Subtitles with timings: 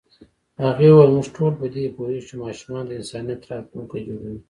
[0.63, 4.37] هغې وویل موږ ټول په دې پوهېږو چې ماشومان د انسانیت راتلونکی جوړوي.